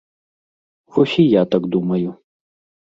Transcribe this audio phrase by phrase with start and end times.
[0.95, 2.09] Вось і я так думаю.